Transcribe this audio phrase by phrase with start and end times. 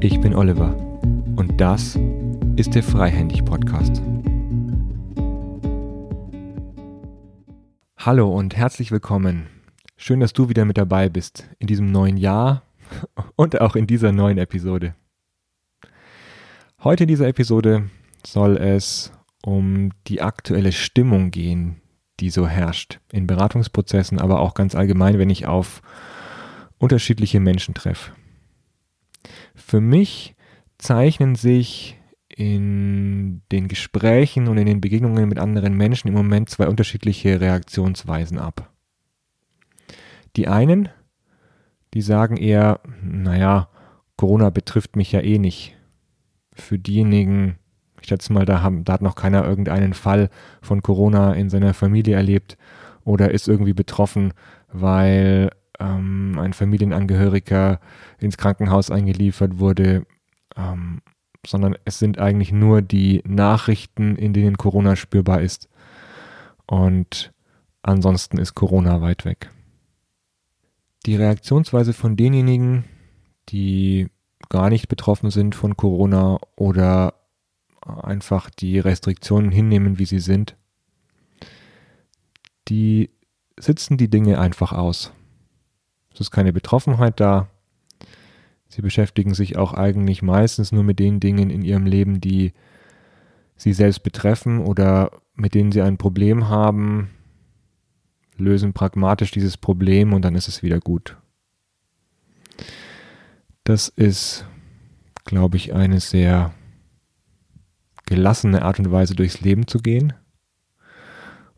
[0.00, 0.76] Ich bin Oliver
[1.36, 1.98] und das
[2.56, 4.02] ist der Freihändig Podcast.
[7.96, 9.46] Hallo und herzlich willkommen.
[9.96, 12.62] Schön, dass du wieder mit dabei bist in diesem neuen Jahr
[13.36, 14.94] und auch in dieser neuen Episode.
[16.84, 17.88] Heute in dieser Episode
[18.24, 21.80] soll es um die aktuelle Stimmung gehen,
[22.20, 25.80] die so herrscht in Beratungsprozessen, aber auch ganz allgemein, wenn ich auf
[26.78, 28.12] unterschiedliche Menschen treffe.
[29.56, 30.36] Für mich
[30.78, 36.68] zeichnen sich in den Gesprächen und in den Begegnungen mit anderen Menschen im Moment zwei
[36.68, 38.70] unterschiedliche Reaktionsweisen ab.
[40.36, 40.90] Die einen,
[41.94, 43.70] die sagen eher, naja,
[44.16, 45.76] Corona betrifft mich ja eh nicht.
[46.52, 47.56] Für diejenigen,
[48.02, 50.28] ich schätze mal, da, haben, da hat noch keiner irgendeinen Fall
[50.60, 52.58] von Corona in seiner Familie erlebt
[53.04, 54.34] oder ist irgendwie betroffen,
[54.70, 57.80] weil ähm, ein Familienangehöriger
[58.18, 60.06] ins Krankenhaus eingeliefert wurde,
[60.56, 61.02] ähm,
[61.46, 65.68] sondern es sind eigentlich nur die Nachrichten, in denen Corona spürbar ist.
[66.66, 67.32] Und
[67.82, 69.50] ansonsten ist Corona weit weg.
[71.06, 72.84] Die Reaktionsweise von denjenigen,
[73.48, 74.08] die
[74.48, 77.14] gar nicht betroffen sind von Corona oder
[77.80, 80.56] einfach die Restriktionen hinnehmen, wie sie sind,
[82.68, 83.10] die
[83.58, 85.12] sitzen die Dinge einfach aus.
[86.16, 87.50] Es ist keine Betroffenheit da.
[88.68, 92.54] Sie beschäftigen sich auch eigentlich meistens nur mit den Dingen in ihrem Leben, die
[93.56, 97.10] sie selbst betreffen oder mit denen sie ein Problem haben,
[98.38, 101.18] lösen pragmatisch dieses Problem und dann ist es wieder gut.
[103.64, 104.46] Das ist,
[105.26, 106.54] glaube ich, eine sehr
[108.06, 110.14] gelassene Art und Weise durchs Leben zu gehen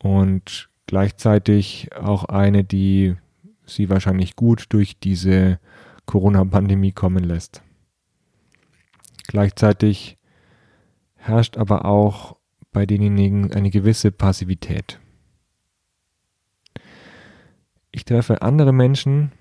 [0.00, 3.14] und gleichzeitig auch eine, die
[3.74, 5.58] sie wahrscheinlich gut durch diese
[6.06, 7.62] Corona-Pandemie kommen lässt.
[9.26, 10.18] Gleichzeitig
[11.16, 12.36] herrscht aber auch
[12.72, 15.00] bei denjenigen eine gewisse Passivität.
[17.92, 19.32] Ich treffe andere Menschen,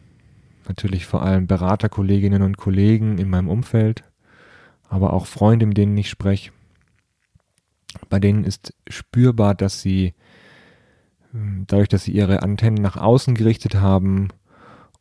[0.68, 4.04] natürlich vor allem Beraterkolleginnen und Kollegen in meinem Umfeld,
[4.88, 6.52] aber auch Freunde, mit denen ich spreche.
[8.10, 10.14] Bei denen ist spürbar, dass sie
[11.32, 14.30] dadurch, dass sie ihre Antennen nach außen gerichtet haben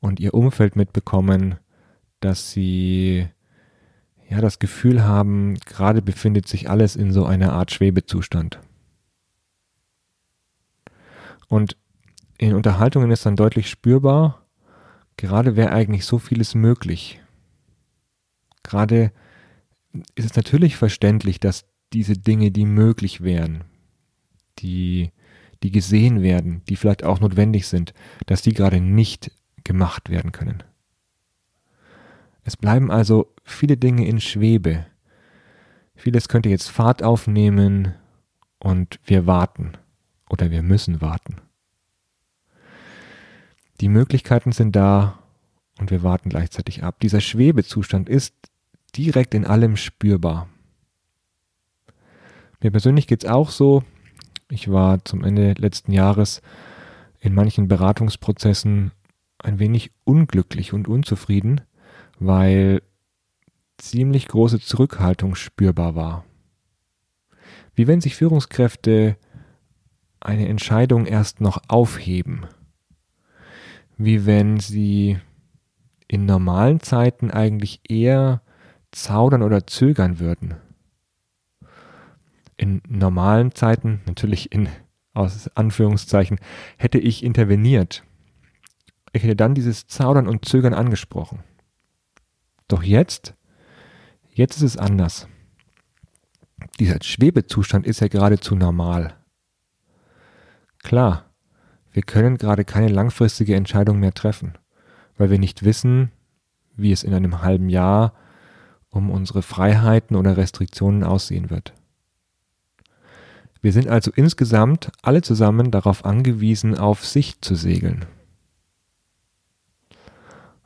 [0.01, 1.57] und ihr Umfeld mitbekommen,
[2.21, 3.29] dass sie
[4.29, 8.61] ja das Gefühl haben, gerade befindet sich alles in so einer Art Schwebezustand.
[11.49, 11.77] Und
[12.37, 14.47] in Unterhaltungen ist dann deutlich spürbar,
[15.17, 17.21] gerade wäre eigentlich so vieles möglich.
[18.63, 19.13] Gerade
[20.15, 21.65] ist es natürlich verständlich, dass
[21.95, 23.65] diese Dinge, die möglich wären,
[24.59, 25.11] die
[25.63, 27.95] die gesehen werden, die vielleicht auch notwendig sind,
[28.27, 29.31] dass die gerade nicht
[29.65, 30.63] gemacht werden können.
[32.45, 34.87] Es bleiben also viele Dinge in Schwebe.
[35.95, 37.95] Vieles könnte jetzt Fahrt aufnehmen
[38.59, 39.73] und wir warten
[40.31, 41.37] oder wir müssen warten.
[43.81, 45.19] Die Möglichkeiten sind da
[45.79, 47.01] und wir warten gleichzeitig ab.
[47.01, 48.35] Dieser Schwebezustand ist
[48.97, 50.49] direkt in allem spürbar.
[52.61, 53.85] Mir persönlich geht es auch so,
[54.51, 56.41] ich war zum Ende letzten Jahres
[57.21, 58.93] in manchen Beratungsprozessen
[59.39, 61.61] ein wenig unglücklich und unzufrieden,
[62.19, 62.83] weil
[63.77, 66.25] ziemlich große Zurückhaltung spürbar war.
[67.75, 69.17] Wie wenn sich Führungskräfte
[70.21, 72.47] eine Entscheidung erst noch aufheben.
[73.97, 75.19] Wie wenn sie
[76.09, 78.43] in normalen Zeiten eigentlich eher
[78.91, 80.57] zaudern oder zögern würden
[82.59, 84.69] in normalen Zeiten, natürlich in
[85.15, 86.39] aus Anführungszeichen,
[86.77, 88.05] hätte ich interveniert.
[89.13, 91.43] Ich hätte dann dieses Zaudern und Zögern angesprochen.
[92.69, 93.35] Doch jetzt,
[94.31, 95.27] jetzt ist es anders.
[96.79, 99.15] Dieser Schwebezustand ist ja geradezu normal.
[100.83, 101.25] Klar,
[101.93, 104.59] wir können gerade keine langfristige Entscheidung mehr treffen,
[105.17, 106.13] weil wir nicht wissen,
[106.77, 108.15] wie es in einem halben Jahr
[108.91, 111.75] um unsere Freiheiten oder Restriktionen aussehen wird.
[113.61, 118.07] Wir sind also insgesamt alle zusammen darauf angewiesen, auf Sicht zu segeln.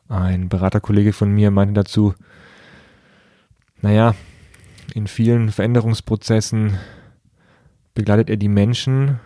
[0.09, 2.15] Ein Beraterkollege von mir meinte dazu,
[3.81, 4.15] naja,
[4.95, 6.79] in vielen Veränderungsprozessen
[7.95, 9.21] begleitet er die Menschen,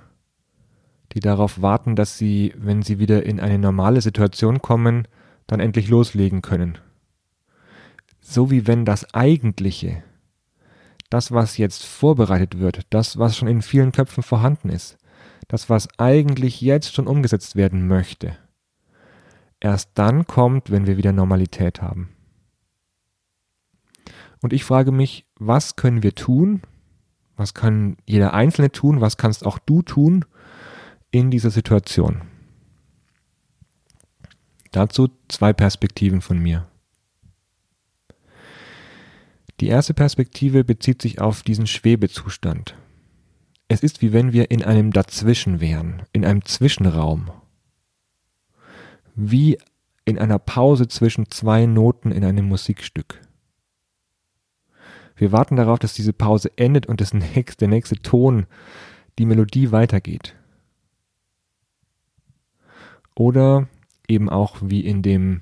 [1.13, 5.09] die darauf warten, dass sie, wenn sie wieder in eine normale Situation kommen,
[5.47, 6.79] dann endlich loslegen können.
[8.21, 10.03] So wie wenn das Eigentliche,
[11.11, 14.99] das, was jetzt vorbereitet wird, das, was schon in vielen Köpfen vorhanden ist,
[15.49, 18.37] das, was eigentlich jetzt schon umgesetzt werden möchte,
[19.61, 22.11] erst dann kommt, wenn wir wieder Normalität haben.
[24.43, 26.63] Und ich frage mich, was können wir tun?
[27.37, 29.01] Was kann jeder Einzelne tun?
[29.01, 30.25] Was kannst auch du tun
[31.11, 32.23] in dieser Situation?
[34.73, 36.67] Dazu zwei Perspektiven von mir.
[39.61, 42.77] Die erste Perspektive bezieht sich auf diesen Schwebezustand.
[43.69, 47.31] Es ist wie wenn wir in einem Dazwischen wären, in einem Zwischenraum.
[49.15, 49.59] Wie
[50.05, 53.21] in einer Pause zwischen zwei Noten in einem Musikstück.
[55.17, 58.47] Wir warten darauf, dass diese Pause endet und das nächste, der nächste Ton,
[59.19, 60.37] die Melodie weitergeht.
[63.15, 63.67] Oder
[64.07, 65.41] eben auch wie in dem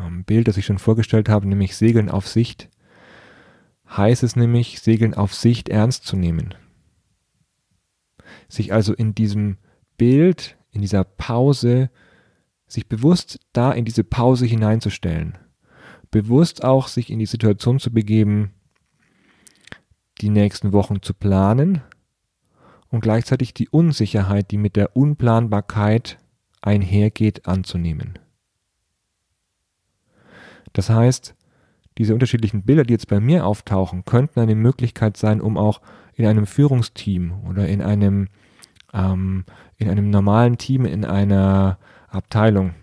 [0.00, 2.68] ähm, Bild, das ich schon vorgestellt habe, nämlich Segeln auf Sicht,
[3.96, 6.54] heißt es nämlich, Segeln auf Sicht ernst zu nehmen.
[8.48, 9.58] Sich also in diesem
[9.96, 11.90] Bild, in dieser Pause,
[12.66, 15.38] sich bewusst da in diese Pause hineinzustellen.
[16.10, 18.52] Bewusst auch sich in die Situation zu begeben,
[20.20, 21.82] die nächsten Wochen zu planen
[22.88, 26.18] und gleichzeitig die Unsicherheit, die mit der Unplanbarkeit
[26.62, 28.18] einhergeht, anzunehmen.
[30.72, 31.34] Das heißt,
[31.98, 35.80] diese unterschiedlichen Bilder, die jetzt bei mir auftauchen, könnten eine Möglichkeit sein, um auch
[36.14, 38.28] in einem Führungsteam oder in einem,
[38.92, 39.44] ähm,
[39.76, 42.74] in einem normalen Team, in einer Abteilung,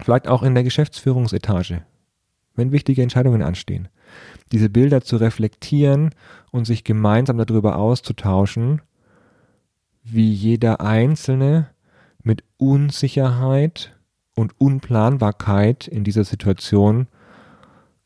[0.00, 1.84] vielleicht auch in der Geschäftsführungsetage,
[2.54, 3.88] wenn wichtige Entscheidungen anstehen,
[4.52, 6.10] diese Bilder zu reflektieren
[6.50, 8.82] und sich gemeinsam darüber auszutauschen,
[10.02, 11.70] wie jeder Einzelne
[12.22, 13.96] mit Unsicherheit
[14.34, 17.08] und Unplanbarkeit in dieser Situation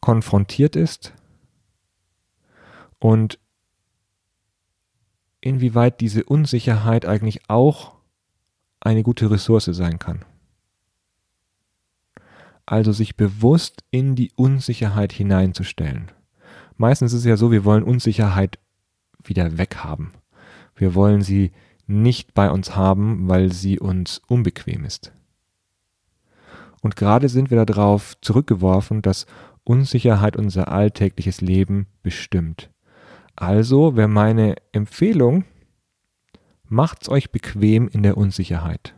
[0.01, 1.13] konfrontiert ist
[2.99, 3.39] und
[5.41, 7.93] inwieweit diese Unsicherheit eigentlich auch
[8.81, 10.25] eine gute Ressource sein kann.
[12.67, 16.13] Also sich bewusst in die Unsicherheit hineinzustellen.
[16.77, 18.59] Meistens ist es ja so, wir wollen Unsicherheit
[19.23, 20.13] wieder weghaben.
[20.75, 21.53] Wir wollen sie
[21.87, 25.13] nicht bei uns haben, weil sie uns unbequem ist.
[26.81, 29.27] Und gerade sind wir darauf zurückgeworfen, dass
[29.65, 32.71] Unsicherheit unser alltägliches Leben bestimmt.
[33.37, 35.45] Also wäre meine Empfehlung,
[36.65, 38.95] macht's euch bequem in der Unsicherheit.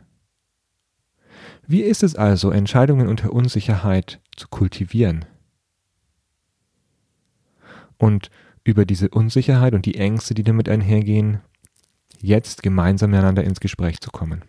[1.65, 5.25] Wie ist es also, Entscheidungen unter Unsicherheit zu kultivieren?
[7.97, 8.29] Und
[8.63, 11.39] über diese Unsicherheit und die Ängste, die damit einhergehen,
[12.19, 14.43] jetzt gemeinsam miteinander ins Gespräch zu kommen.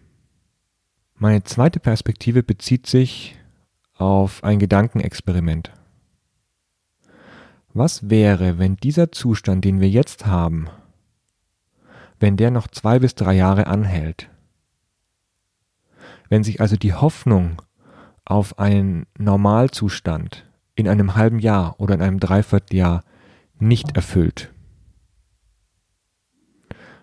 [1.16, 3.36] Meine zweite Perspektive bezieht sich
[3.94, 5.72] auf ein Gedankenexperiment.
[7.76, 10.68] Was wäre, wenn dieser Zustand, den wir jetzt haben,
[12.20, 14.30] wenn der noch zwei bis drei Jahre anhält?
[16.28, 17.60] Wenn sich also die Hoffnung
[18.24, 23.02] auf einen Normalzustand in einem halben Jahr oder in einem Dreivierteljahr
[23.58, 24.52] nicht erfüllt?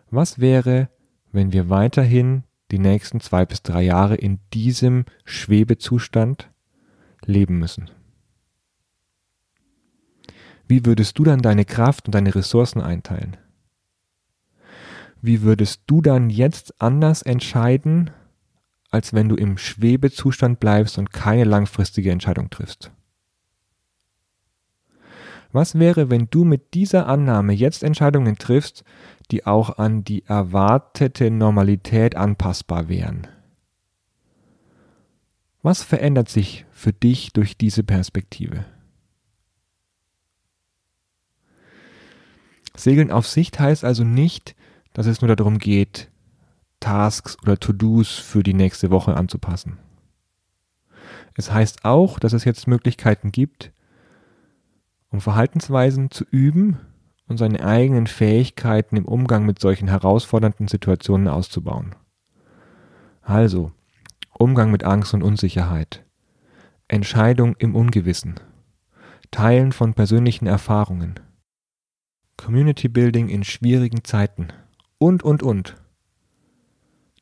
[0.09, 0.87] Was wäre,
[1.33, 6.49] wenn wir weiterhin die nächsten zwei bis drei Jahre in diesem Schwebezustand
[7.25, 7.91] leben müssen?
[10.71, 13.35] Wie würdest du dann deine Kraft und deine Ressourcen einteilen?
[15.21, 18.09] Wie würdest du dann jetzt anders entscheiden,
[18.89, 22.89] als wenn du im Schwebezustand bleibst und keine langfristige Entscheidung triffst?
[25.51, 28.85] Was wäre, wenn du mit dieser Annahme jetzt Entscheidungen triffst,
[29.29, 33.27] die auch an die erwartete Normalität anpassbar wären?
[35.63, 38.63] Was verändert sich für dich durch diese Perspektive?
[42.75, 44.55] Segeln auf Sicht heißt also nicht,
[44.93, 46.09] dass es nur darum geht,
[46.79, 49.77] Tasks oder To-Dos für die nächste Woche anzupassen.
[51.35, 53.71] Es heißt auch, dass es jetzt Möglichkeiten gibt,
[55.09, 56.79] um Verhaltensweisen zu üben
[57.27, 61.95] und seine eigenen Fähigkeiten im Umgang mit solchen herausfordernden Situationen auszubauen.
[63.21, 63.71] Also,
[64.33, 66.03] Umgang mit Angst und Unsicherheit,
[66.87, 68.39] Entscheidung im Ungewissen,
[69.29, 71.19] Teilen von persönlichen Erfahrungen,
[72.37, 74.47] Community Building in schwierigen Zeiten
[74.97, 75.75] und, und, und.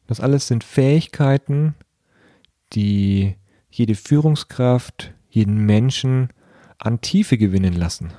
[0.07, 1.75] Das alles sind Fähigkeiten,
[2.73, 3.35] die
[3.69, 6.29] jede Führungskraft, jeden Menschen
[6.77, 8.13] an Tiefe gewinnen lassen.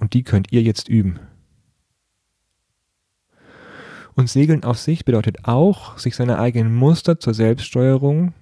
[0.00, 1.18] Und die könnt ihr jetzt üben.
[4.14, 8.32] Und Segeln auf sich bedeutet auch, sich seiner eigenen Muster zur Selbststeuerung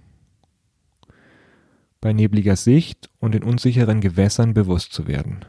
[2.01, 5.45] bei nebliger Sicht und in unsicheren Gewässern bewusst zu werden.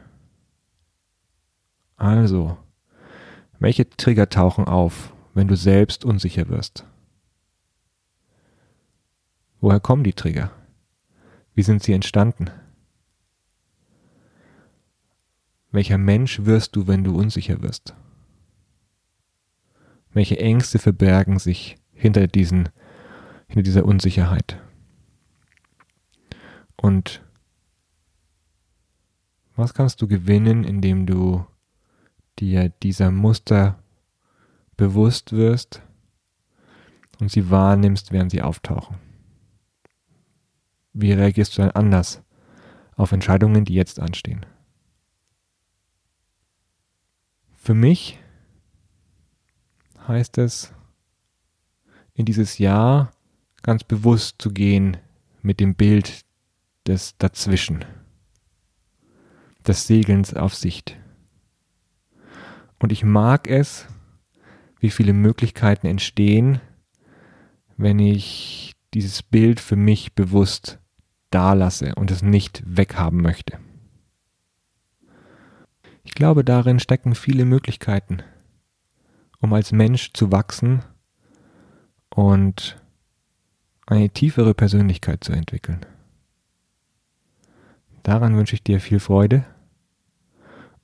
[1.96, 2.56] Also,
[3.58, 6.84] welche Trigger tauchen auf, wenn du selbst unsicher wirst?
[9.60, 10.50] Woher kommen die Trigger?
[11.54, 12.50] Wie sind sie entstanden?
[15.70, 17.94] Welcher Mensch wirst du, wenn du unsicher wirst?
[20.12, 22.68] Welche Ängste verbergen sich hinter, diesen,
[23.48, 24.60] hinter dieser Unsicherheit?
[26.76, 27.22] Und
[29.56, 31.46] was kannst du gewinnen, indem du
[32.38, 33.78] dir dieser Muster
[34.76, 35.82] bewusst wirst
[37.20, 38.96] und sie wahrnimmst, während sie auftauchen?
[40.92, 42.22] Wie reagierst du dann anders
[42.96, 44.46] auf Entscheidungen, die jetzt anstehen?
[47.54, 48.20] Für mich
[50.06, 50.72] heißt es,
[52.14, 53.10] in dieses Jahr
[53.62, 54.98] ganz bewusst zu gehen
[55.42, 56.24] mit dem Bild
[56.86, 57.84] des Dazwischen,
[59.66, 60.96] des Segelns auf Sicht.
[62.84, 63.86] Und ich mag es,
[64.78, 66.60] wie viele Möglichkeiten entstehen,
[67.78, 70.80] wenn ich dieses Bild für mich bewusst
[71.30, 73.58] dalasse und es nicht weghaben möchte.
[76.02, 78.18] Ich glaube, darin stecken viele Möglichkeiten,
[79.40, 80.82] um als Mensch zu wachsen
[82.10, 82.78] und
[83.86, 85.86] eine tiefere Persönlichkeit zu entwickeln.
[88.02, 89.46] Daran wünsche ich dir viel Freude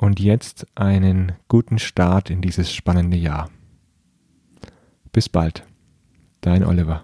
[0.00, 3.50] und jetzt einen guten Start in dieses spannende Jahr.
[5.12, 5.62] Bis bald,
[6.40, 7.02] dein Oliver.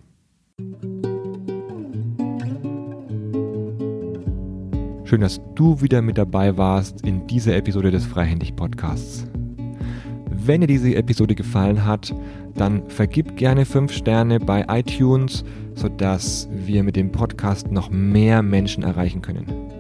[5.04, 9.26] Schön, dass du wieder mit dabei warst in dieser Episode des Freihändig Podcasts.
[10.30, 12.14] Wenn dir diese Episode gefallen hat,
[12.54, 18.82] dann vergib gerne 5 Sterne bei iTunes, sodass wir mit dem Podcast noch mehr Menschen
[18.82, 19.75] erreichen können.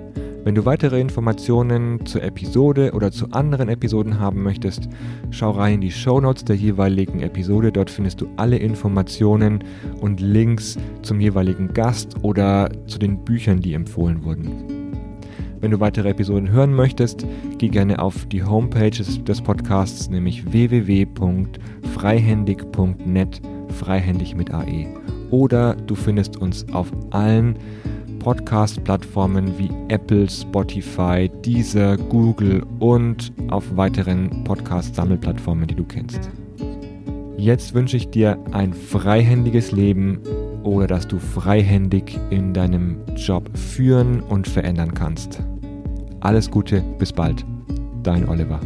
[0.46, 4.88] Wenn du weitere Informationen zur Episode oder zu anderen Episoden haben möchtest,
[5.32, 7.72] schau rein in die Show Notes der jeweiligen Episode.
[7.72, 9.64] Dort findest du alle Informationen
[10.00, 14.52] und Links zum jeweiligen Gast oder zu den Büchern, die empfohlen wurden.
[15.60, 17.26] Wenn du weitere Episoden hören möchtest,
[17.58, 24.86] geh gerne auf die Homepage des Podcasts, nämlich www.freihändig.net, freihändig mit AE.
[25.32, 27.56] Oder du findest uns auf allen
[28.26, 36.28] Podcast-Plattformen wie Apple, Spotify, Deezer, Google und auf weiteren Podcast-Sammelplattformen, die du kennst.
[37.36, 40.18] Jetzt wünsche ich dir ein freihändiges Leben
[40.64, 45.40] oder dass du freihändig in deinem Job führen und verändern kannst.
[46.18, 47.46] Alles Gute, bis bald.
[48.02, 48.58] Dein Oliver.